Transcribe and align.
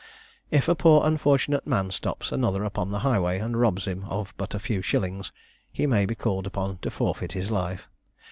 "If 0.49 0.67
a 0.67 0.73
poor 0.73 1.05
unfortunate 1.05 1.67
man 1.67 1.91
stops 1.91 2.31
another 2.31 2.63
upon 2.63 2.89
the 2.89 3.01
highway, 3.05 3.37
and 3.37 3.55
robs 3.55 3.85
him 3.85 4.05
of 4.05 4.33
but 4.35 4.55
a 4.55 4.59
few 4.59 4.81
shillings, 4.81 5.31
he 5.71 5.85
may 5.85 6.07
be 6.07 6.15
called 6.15 6.47
upon 6.47 6.79
to 6.79 6.89
forfeit 6.89 7.33
his 7.33 7.51
life. 7.51 7.87